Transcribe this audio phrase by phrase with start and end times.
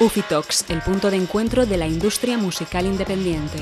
[0.00, 3.58] Ufitox, el punto de encuentro de la industria musical independiente.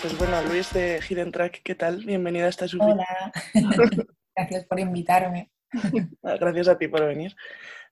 [0.00, 2.04] pues bueno, Luis de Hidden Track, ¿qué tal?
[2.04, 2.80] Bienvenida a esta sub.
[2.82, 3.32] Hola,
[4.36, 5.50] gracias por invitarme.
[6.22, 7.34] Gracias a ti por venir.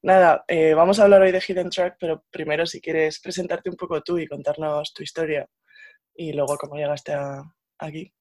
[0.02, 3.76] Nada, eh, vamos a hablar hoy de Hidden Track, pero primero si quieres presentarte un
[3.76, 5.48] poco tú y contarnos tu historia
[6.14, 7.14] y luego cómo llegaste
[7.78, 8.12] aquí.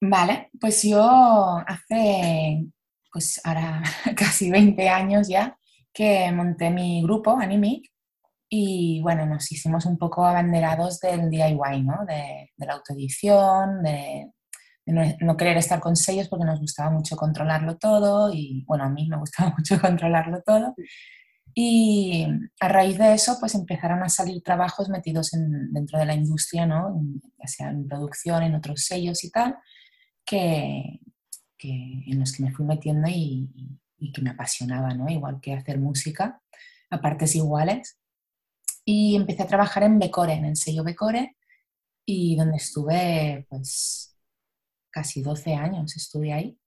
[0.00, 2.66] Vale, pues yo hace,
[3.12, 3.82] pues ahora
[4.16, 5.58] casi 20 años ya,
[5.92, 7.90] que monté mi grupo, Animic,
[8.48, 12.04] y bueno, nos hicimos un poco abanderados del DIY, ¿no?
[12.06, 14.30] De, la autoedición, de,
[14.86, 19.08] no, querer estar con sellos porque nos gustaba mucho controlarlo todo y bueno, a mí
[19.08, 20.74] me gustaba mucho controlarlo todo.
[21.54, 22.26] Y
[22.60, 27.00] a raíz de eso, pues empezaron a salir trabajos metidos dentro de la industria, ¿no?
[27.38, 29.56] ya sea en producción, en otros sellos y tal,
[30.24, 31.00] que,
[31.62, 33.48] en los que me fui metiendo y,
[34.12, 35.08] que me apasionaba, ¿no?
[35.08, 36.40] igual que hacer música
[36.90, 37.98] a partes iguales.
[38.84, 41.36] Y empecé a trabajar en Becore, en el sello Becore,
[42.04, 44.16] y donde estuve pues
[44.90, 46.58] casi 12 años, estuve ahí,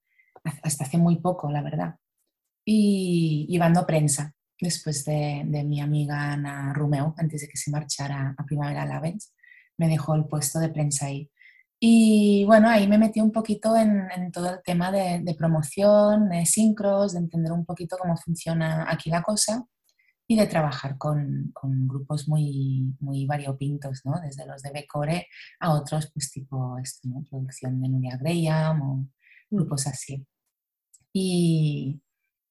[0.44, 1.96] hasta hace muy poco, la verdad.
[2.66, 8.46] Y llevando prensa, después de, mi amiga Ana Rumeo, antes de que se marchara a
[8.46, 9.34] Primavera Lavens,
[9.78, 11.32] me dejó el puesto de prensa ahí.
[11.82, 17.14] Y bueno, ahí me metí un poquito en, todo el tema de, promoción, de sincros,
[17.14, 19.66] de entender un poquito cómo funciona aquí la cosa
[20.28, 21.54] y de trabajar con,
[21.88, 24.20] grupos muy, muy variopintos, ¿no?
[24.22, 25.28] desde los de Becore
[25.62, 27.24] a otros, pues tipo esto, ¿no?
[27.30, 29.10] producción de Nuria Graham o mm.
[29.50, 30.28] grupos así.
[31.14, 32.02] Y,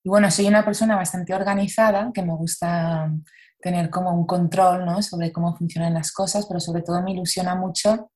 [0.02, 3.12] y bueno, soy una persona bastante organizada, que me gusta
[3.60, 5.02] tener como un control ¿no?
[5.02, 8.10] sobre cómo funcionan las cosas, pero sobre todo me ilusiona mucho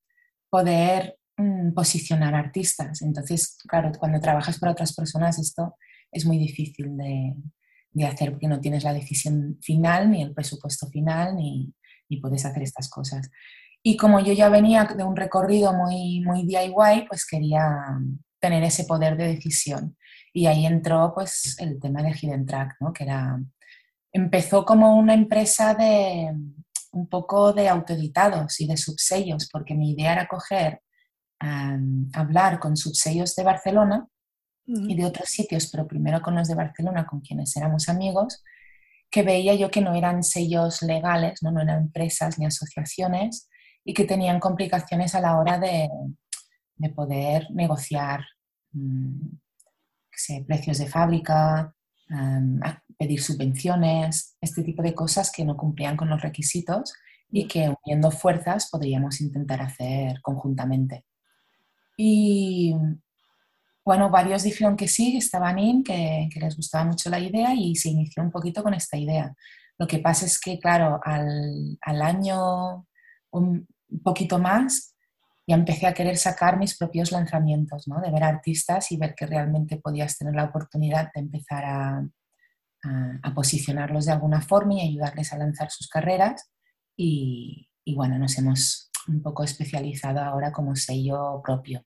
[0.53, 3.01] poder mm, posicionar artistas.
[3.01, 5.77] Entonces, claro, cuando trabajas para otras personas esto
[6.13, 7.35] es muy difícil de,
[7.93, 11.73] de hacer porque no tienes la decisión final, ni el presupuesto final, ni,
[12.11, 13.31] ni, puedes hacer estas cosas.
[13.83, 17.65] Y como yo ya venía de un recorrido muy, muy DIY, pues quería
[18.39, 19.97] tener ese poder de decisión.
[20.35, 22.93] Y ahí entró pues el tema de Hidden Track, ¿no?
[22.93, 23.41] que era,
[24.13, 26.31] empezó como una empresa de
[26.93, 30.81] un poco de autoeditados y de subsellos, porque mi idea era coger,
[32.15, 34.07] hablar con subsellos de Barcelona
[34.65, 38.45] y de otros sitios, pero primero con los de Barcelona, con quienes éramos amigos,
[39.11, 43.49] que veía yo que no eran sellos legales, no, no eran empresas ni asociaciones
[43.85, 45.89] y que tenían complicaciones a la hora de,
[46.77, 48.25] de poder negociar
[48.73, 49.29] mm,
[50.47, 51.75] precios de fábrica,
[53.03, 56.95] pedir subvenciones, este tipo de cosas que no cumplían con los requisitos
[57.33, 61.05] y que uniendo fuerzas podríamos intentar hacer conjuntamente.
[61.97, 62.77] Y
[63.85, 67.75] bueno, varios dijeron que sí, que estaban in, que, les gustaba mucho la idea y
[67.75, 69.35] se inició un poquito con esta idea.
[69.79, 72.87] Lo que pasa es que, claro, al, al año,
[73.33, 73.67] un
[74.05, 74.95] poquito más,
[75.45, 78.01] ya empecé a querer sacar mis propios lanzamientos, ¿no?
[78.01, 82.07] de ver artistas y ver que realmente podías tener la oportunidad de empezar a,
[82.83, 86.51] a, posicionarlos de alguna forma y ayudarles a lanzar sus carreras.
[86.97, 91.85] Y, y, bueno, nos hemos un poco especializado ahora como sello propio.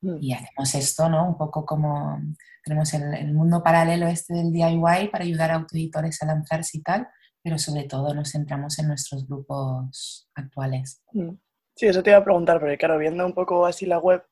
[0.00, 0.16] Mm.
[0.20, 1.28] Y hacemos esto, ¿no?
[1.28, 2.20] Un poco como
[2.64, 6.82] tenemos el, el, mundo paralelo este del DIY para ayudar a autoeditores a lanzarse y
[6.82, 7.06] tal,
[7.42, 11.02] pero sobre todo nos centramos en nuestros grupos actuales.
[11.12, 11.30] Mm.
[11.76, 14.24] Sí, eso te iba a preguntar, porque claro, viendo un poco así la web,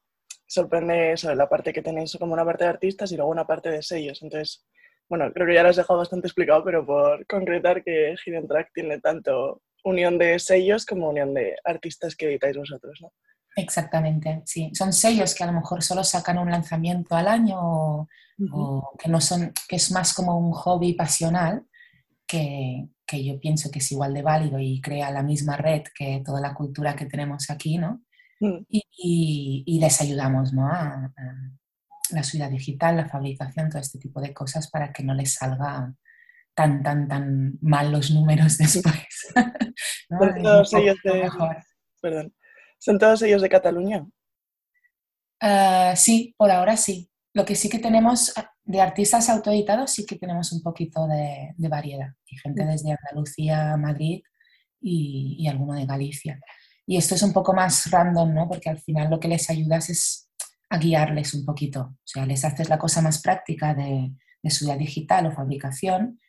[0.46, 3.70] sorprende eso, la parte que tenéis como una parte de artistas y luego una parte
[3.70, 4.22] de sellos.
[4.22, 4.64] Entonces,
[5.08, 8.70] bueno, creo que ya lo has dejado bastante explicado, pero por concretar que Hidden Track
[8.74, 13.12] tiene tanto unión de sellos como unión de artistas que editáis vosotros, ¿no?
[13.56, 14.70] Exactamente, sí.
[14.74, 18.08] Son sellos que a lo mejor solo sacan un lanzamiento al año o,
[18.52, 21.64] o que no son, que es más como un hobby pasional
[22.26, 26.22] que, que yo pienso que es igual de válido y crea la misma red que
[26.24, 28.02] toda la cultura que tenemos aquí, ¿no?
[28.40, 28.64] Mm.
[28.68, 30.66] Y, y, les ayudamos, ¿no?
[30.66, 31.12] A,
[32.14, 35.94] la ciudad digital, la fabricación, todo este tipo de cosas para que no les salga
[36.54, 38.94] tan, tan, tan mal los números después.
[40.08, 41.30] ¿Son, todos ellos de,
[42.00, 42.34] Perdón.
[42.78, 44.06] ¿Son todos ellos de Cataluña?
[45.40, 47.10] Ah, sí, por ahora sí.
[47.34, 48.32] Lo que sí que tenemos
[48.62, 52.08] de artistas autoeditados sí que tenemos un poquito de, variedad.
[52.30, 54.22] Hay gente desde Andalucía, Madrid
[54.80, 56.38] y, y, alguno de Galicia.
[56.86, 58.48] Y esto es un poco más random, ¿no?
[58.48, 60.23] Porque al final lo que les ayudas es
[60.74, 61.80] a guiarles un poquito.
[61.80, 64.12] O sea, les haces la cosa más práctica de,
[64.42, 66.20] de su vida digital o fabricación,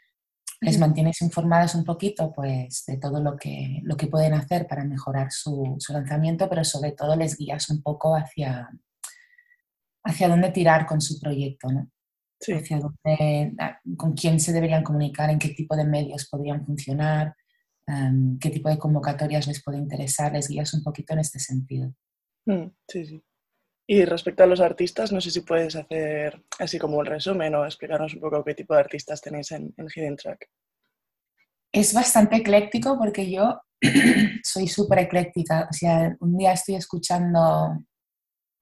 [0.62, 4.86] les mantienes informados un poquito pues, de todo lo que, lo que pueden hacer para
[4.86, 8.70] mejorar su, su lanzamiento, pero sobre todo les guías un poco hacia,
[10.04, 11.70] hacia dónde tirar con su proyecto.
[11.70, 11.90] ¿no?
[13.98, 17.36] con quién se deberían comunicar, en qué tipo de medios podrían funcionar,
[17.88, 21.94] em, qué tipo de convocatorias les puede interesar, les guías un poquito en este sentido.
[22.46, 23.24] Mm, sí, sí.
[23.88, 27.66] Y respecto a los artistas, no sé si puedes hacer así como un resumen o
[27.66, 30.50] explicarnos un poco qué tipo de artistas tenéis en, en Hidden Track.
[31.72, 33.62] Es bastante ecléctico porque yo
[34.44, 35.68] soy súper ecléctica.
[35.70, 37.84] O sea, un día estoy escuchando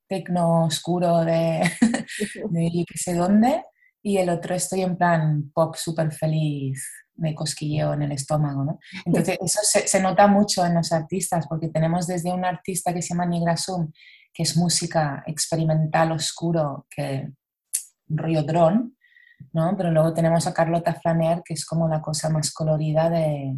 [0.08, 1.62] tecno oscuro de,
[2.50, 3.64] de sé dónde
[4.02, 6.86] y el otro estoy en plan pop súper feliz,
[7.16, 8.80] me cosquilleo en el estómago, ¿no?
[9.06, 13.02] Entonces eso se, se, nota mucho en los artistas porque tenemos desde un artista que
[13.02, 13.92] se llama Nigra Zoom,
[14.34, 17.32] que es música experimental oscuro, que
[18.08, 18.92] rollo drone,
[19.52, 19.76] ¿no?
[19.78, 23.56] Pero luego tenemos a Carlota Flaner, que es como la cosa más colorida de,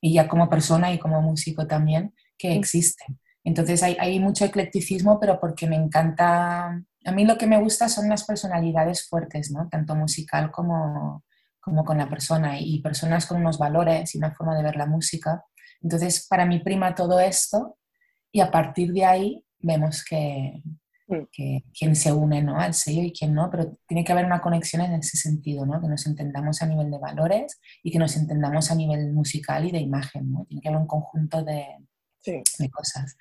[0.00, 3.04] y ya como persona y como músico también, que existe.
[3.44, 7.88] Entonces hay, hay, mucho eclecticismo, pero porque me encanta, a mí lo que me gusta
[7.88, 9.68] son las personalidades fuertes, ¿no?
[9.68, 11.24] Tanto musical como,
[11.60, 14.86] como con la persona y personas con unos valores y una forma de ver la
[14.86, 15.44] música.
[15.80, 17.78] Entonces, para mí prima todo esto
[18.32, 20.62] y a partir de ahí vemos que,
[21.08, 21.22] mm.
[21.32, 22.58] que quién se une ¿no?
[22.58, 25.80] al sello y quién no, pero tiene que haber una conexión en ese sentido, ¿no?
[25.80, 29.70] que nos entendamos a nivel de valores y que nos entendamos a nivel musical y
[29.70, 30.30] de imagen.
[30.30, 30.44] ¿no?
[30.46, 31.66] Tiene que haber un conjunto de,
[32.24, 33.16] de cosas.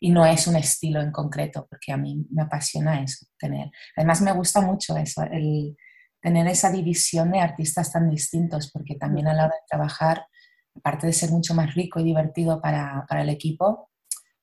[0.00, 3.70] Y no es un estilo en concreto, porque a mí me apasiona eso, tener.
[3.96, 5.76] Además me gusta mucho eso, el
[6.20, 10.26] tener esa división de artistas tan distintos, porque también a la hora de trabajar,
[10.74, 13.90] aparte de ser mucho más rico y divertido para, para el equipo,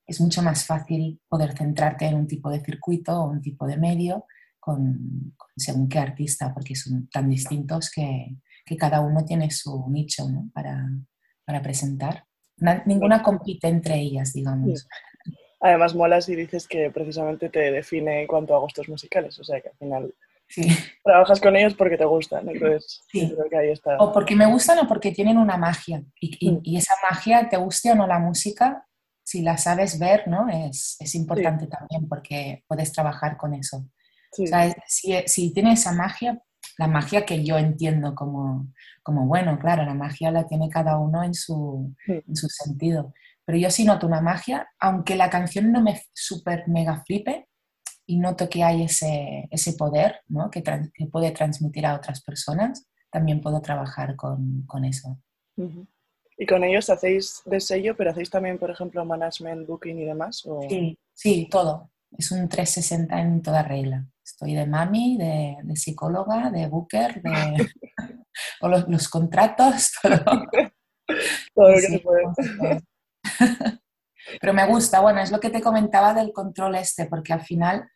[0.09, 3.77] es mucho más fácil poder centrarte en un tipo de circuito o un tipo de
[3.77, 4.25] medio
[4.59, 8.35] con, según qué artista, porque son tan distintos que,
[8.65, 10.49] que cada uno tiene su nicho ¿no?
[10.51, 10.83] para,
[11.45, 12.25] para, presentar.
[12.85, 14.87] ninguna compite entre ellas, digamos.
[15.61, 19.61] Además, molas y dices que precisamente te define en cuanto a gustos musicales, o sea
[19.61, 20.15] que al final
[20.47, 20.67] sí.
[21.03, 22.49] trabajas con ellos porque te gustan.
[22.49, 23.31] Entonces, sí.
[23.31, 23.97] creo que ahí está.
[23.97, 26.03] O porque me gustan o porque tienen una magia.
[26.19, 26.59] Y, y, mm.
[26.63, 28.87] y, esa magia, te guste o no la música,
[29.29, 30.49] si la sabes ver, ¿no?
[30.49, 33.85] Es, es importante también porque puedes trabajar con eso.
[34.31, 36.41] O sea, si, si, tiene esa magia,
[36.79, 38.73] la magia que yo entiendo como,
[39.03, 43.13] como, bueno, claro, la magia la tiene cada uno en su, en su sentido.
[43.45, 47.47] Pero yo sí noto una magia, aunque la canción no me super mega flipe,
[48.07, 50.49] y noto que hay ese, ese poder ¿no?
[50.49, 55.19] que, que, puede transmitir a otras personas, también puedo trabajar con, con eso.
[55.55, 55.85] Uh
[56.41, 60.47] ¿Y con ellos hacéis de sello, pero hacéis también, por ejemplo, management, booking y demás?
[60.69, 61.91] Sí, sí, todo.
[62.17, 64.07] Es un 360 en toda regla.
[64.23, 67.69] Estoy de mami, de, psicóloga, de booker, de
[68.61, 70.17] o los, los, contratos, todo.
[71.53, 72.23] todo lo que se puede.
[74.39, 77.91] Pero me gusta, bueno, es lo que te comentaba del control este, porque al final,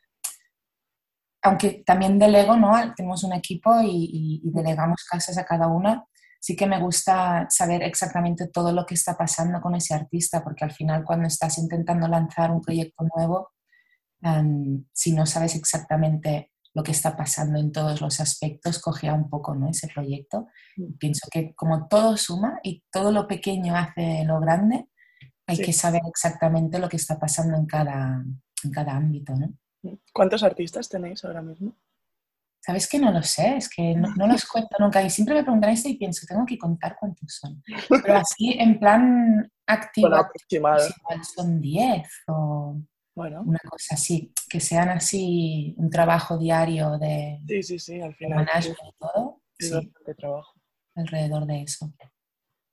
[1.44, 2.74] aunque también delego, ¿no?
[2.94, 6.06] Tenemos un equipo y, y delegamos casas a cada una,
[6.44, 10.66] sí que me gusta saber exactamente todo lo que está pasando con ese artista, porque
[10.66, 13.51] al final cuando estás intentando lanzar un proyecto nuevo,
[14.92, 19.56] si no sabes exactamente lo que está pasando en todos los aspectos, cogea un poco
[19.56, 19.69] ¿no?
[19.69, 20.48] ese proyecto.
[20.75, 20.98] Mm.
[21.00, 24.90] Pienso que como todo suma y todo lo pequeño hace lo grande,
[25.48, 28.22] hay que saber exactamente lo que está pasando en cada,
[28.66, 29.34] en cada ámbito.
[29.34, 29.54] ¿no?
[30.12, 31.78] ¿Cuántos artistas tenéis ahora mismo?
[32.66, 33.58] ¿Sabes que no lo sé?
[33.58, 35.04] Es que no, los cuento nunca.
[35.04, 37.62] Y siempre me preguntan esto y pienso, tengo que contar cuántos son.
[37.90, 40.10] Pero así, en plan activo,
[41.36, 42.78] son 10 o
[43.16, 43.42] bueno.
[43.42, 44.32] una cosa así.
[44.50, 49.42] Que sean así un trabajo diario de, sí, sí, sí, al final, management y todo.
[49.60, 50.54] Sí, trabajo.
[50.96, 51.92] Alrededor de eso.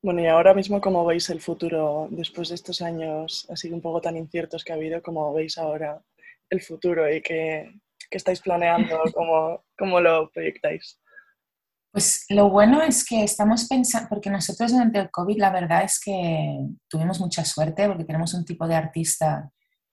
[0.02, 4.00] Bueno, y ahora mismo, ¿cómo veis el futuro después de estos años así un poco
[4.00, 5.02] tan inciertos que ha habido?
[5.02, 6.00] ¿Cómo veis ahora
[6.48, 7.72] el futuro y qué,
[8.10, 9.00] ¿Qué estáis planeando?
[9.14, 10.98] ¿Cómo, cómo lo proyectáis?
[11.92, 16.00] Pues lo bueno es que estamos pensando, porque nosotros durante el COVID la verdad es
[16.00, 19.50] que tuvimos mucha suerte porque tenemos un tipo de artista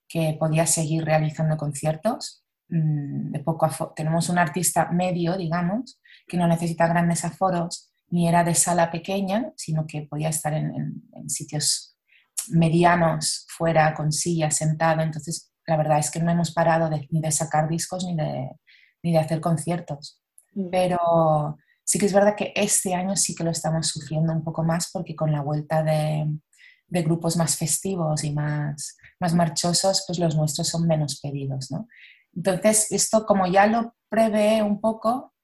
[0.08, 2.44] que podía seguir realizando conciertos.
[2.68, 8.44] Mm, de poco tenemos un artista medio, digamos, que no necesita grandes aforos ni era
[8.44, 11.98] de sala pequeña, sino que podía estar en, en sitios
[12.48, 15.02] medianos, fuera, con sillas, sentado.
[15.02, 18.50] Entonces la verdad es que no hemos parado de, ni de sacar discos ni de,
[19.02, 20.20] ni de hacer conciertos.
[20.54, 20.70] Mm.
[20.70, 24.64] Pero sí que es verdad que este año sí que lo estamos sufriendo un poco
[24.64, 26.26] más porque con la vuelta de,
[26.86, 31.70] de grupos más festivos y más, más marchosos, pues los nuestros son menos pedidos.
[31.70, 31.86] ¿no?
[32.34, 35.34] Entonces, esto como ya lo prevé un poco,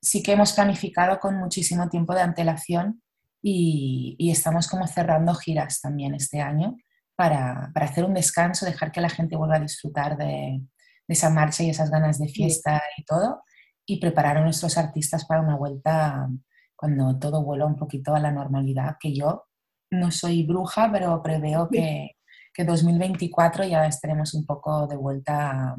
[0.00, 3.02] sí que hemos planificado con muchísimo tiempo de antelación
[3.42, 6.76] y, y estamos como cerrando giras también este año
[7.16, 10.60] para, para, hacer un descanso, dejar que la gente vuelva a disfrutar de,
[11.08, 13.42] de, esa marcha y esas ganas de fiesta y todo.
[13.86, 16.28] y preparar a nuestros artistas para una vuelta
[16.76, 19.46] cuando todo vuelva un poquito a la normalidad, que yo
[19.90, 22.16] no soy bruja, pero preveo que,
[22.52, 25.76] que 2024 ya estaremos un poco de vuelta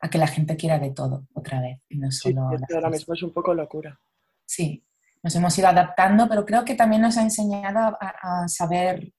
[0.00, 1.80] a, que la gente quiera de todo otra vez.
[1.88, 3.98] Y no solo sí, ahora mismo es un poco locura.
[4.46, 4.84] Sí,
[5.22, 9.12] nos hemos ido adaptando, pero creo que también nos ha enseñado a, saber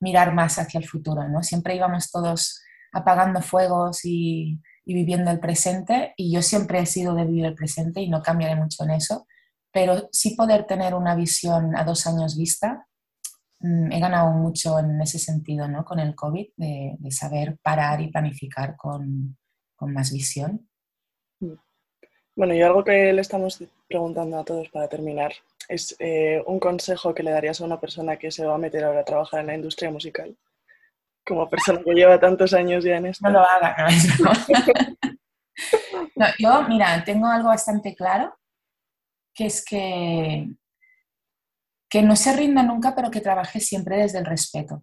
[0.00, 1.42] mirar más hacia el futuro, ¿no?
[1.42, 2.62] Siempre íbamos todos
[2.92, 8.00] apagando fuegos y, viviendo el presente, y yo siempre he sido de vivir el presente
[8.00, 9.26] y no cambiaré mucho en eso,
[9.70, 12.88] pero sí poder tener una visión a dos años vista
[13.60, 15.84] Mm, he ganado mucho en ese sentido, ¿no?
[15.84, 19.36] Con el COVID, de, saber parar y planificar con,
[19.80, 20.68] más visión.
[21.40, 21.54] Mm.
[22.36, 25.32] Bueno, y algo que le estamos preguntando a todos para terminar
[25.68, 28.84] es eh, un consejo que le darías a una persona que se va a meter
[28.84, 30.36] ahora a trabajar en la industria musical,
[31.24, 33.28] como persona que lleva tantos años ya en esto.
[33.28, 33.76] No lo haga,
[36.16, 38.34] no, yo, mira, tengo algo bastante claro,
[39.34, 40.48] que es que
[41.88, 44.82] que no se rinda nunca, pero que trabaje siempre desde el respeto.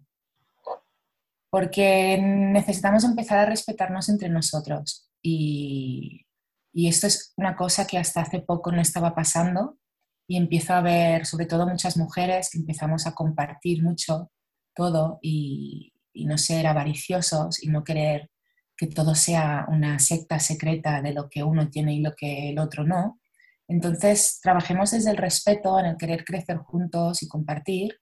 [1.50, 5.08] Porque necesitamos empezar a respetarnos entre nosotros.
[5.22, 6.26] Y,
[6.72, 9.78] y esto es una cosa que hasta hace poco no estaba pasando
[10.26, 14.30] y empiezo a ver, sobre todo muchas mujeres, que empezamos a compartir mucho
[14.74, 18.30] todo y, no ser avariciosos y no querer
[18.74, 22.58] que todo sea una secta secreta de lo que uno tiene y lo que el
[22.58, 23.20] otro no,
[23.68, 27.98] entonces, trabajemos desde el respeto, en el querer crecer juntos y compartir,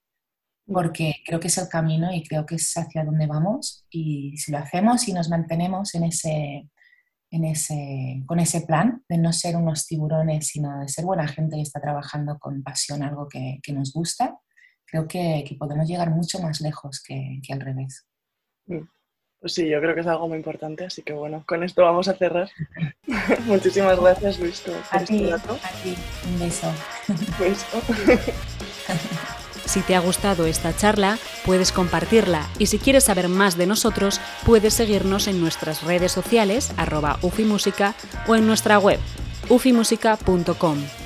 [0.67, 3.87] porque creo que es el camino y creo que es hacia donde vamos.
[3.91, 6.69] Y si lo hacemos y nos mantenemos en ese,
[7.35, 11.59] en ese, con ese plan de no ser unos tiburones, sino de ser buena gente
[11.59, 14.39] y está trabajando con pasión algo que, que nos gusta,
[14.87, 18.07] creo que, que, podemos llegar mucho más lejos que, que al revés.
[18.67, 18.87] Mm.
[19.41, 22.07] Pues sí, yo creo que es algo muy importante, así que bueno, con esto vamos
[22.07, 22.49] a cerrar.
[23.47, 25.55] Muchísimas gracias, Luis, por a este ti, rato.
[25.55, 25.95] A ti,
[26.29, 26.73] un beso.
[29.65, 34.21] Si te ha gustado esta charla, puedes compartirla y si quieres saber más de nosotros,
[34.45, 37.95] puedes seguirnos en nuestras redes sociales, arroba ufimúsica
[38.27, 39.01] o en nuestra web,
[39.49, 41.04] ufimusica.com.